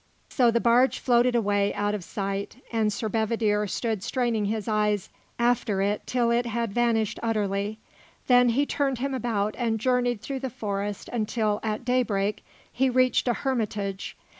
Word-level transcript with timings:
So 0.29 0.49
the 0.49 0.59
barge 0.59 0.97
floated 0.97 1.35
away 1.35 1.71
out 1.75 1.93
of 1.93 2.03
sight, 2.03 2.55
and 2.71 2.91
Sir 2.91 3.07
Bedivere 3.07 3.67
stood 3.67 4.01
straining 4.01 4.45
his 4.45 4.67
eyes 4.67 5.09
after 5.37 5.79
it 5.79 6.07
till 6.07 6.31
it 6.31 6.47
had 6.47 6.73
vanished 6.73 7.19
utterly. 7.21 7.77
Then 8.25 8.49
he 8.49 8.65
turned 8.65 8.97
him 8.97 9.13
about 9.13 9.53
and 9.59 9.79
journeyed 9.79 10.19
through 10.21 10.39
the 10.39 10.49
forest 10.49 11.07
until, 11.13 11.59
at 11.61 11.85
daybreak, 11.85 12.43
he 12.73 12.89
reached 12.89 13.27
a 13.27 13.33
hermitage. 13.45 14.17